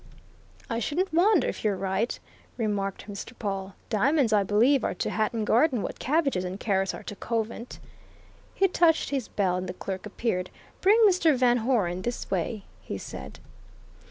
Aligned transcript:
"I 0.67 0.79
shouldn't 0.79 1.13
wonder 1.13 1.47
if 1.47 1.63
you're 1.63 1.75
right," 1.75 2.19
remarked 2.57 3.07
Mr. 3.07 3.37
Pawle. 3.37 3.75
"Diamonds, 3.91 4.33
I 4.33 4.41
believe, 4.41 4.83
are 4.83 4.95
to 4.95 5.11
Hatton 5.11 5.45
Garden 5.45 5.83
what 5.83 5.99
cabbages 5.99 6.43
and 6.43 6.59
carrots 6.59 6.95
are 6.95 7.03
to 7.03 7.15
Covent." 7.15 7.77
He 8.55 8.67
touched 8.67 9.11
his 9.11 9.27
bell, 9.27 9.57
and 9.57 9.69
the 9.69 9.73
clerk 9.75 10.07
appeared. 10.07 10.49
"Bring 10.81 10.99
Mr. 11.07 11.35
Van 11.37 11.57
Hoeren 11.57 12.01
this 12.01 12.31
way," 12.31 12.63
he 12.81 12.97
said. 12.97 13.37